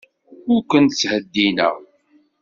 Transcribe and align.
Ur 0.53 0.61
ken-ttheddineɣ. 0.71 1.75